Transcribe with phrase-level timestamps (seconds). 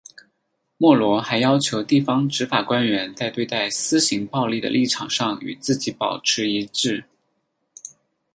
[0.79, 7.05] 莫罗还要求地方执法官员在对待私刑暴力的立场上与自己保持一致。